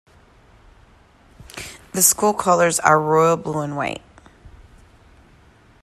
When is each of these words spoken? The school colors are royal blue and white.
The 1.91 2.01
school 2.01 2.33
colors 2.33 2.79
are 2.79 2.99
royal 2.99 3.37
blue 3.37 3.59
and 3.59 3.77
white. 3.77 4.01